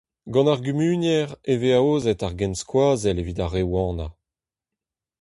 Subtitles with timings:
[0.33, 4.13] Gant ar gumuniezh e vez aozet ar genskoazell evit ar re wanañ.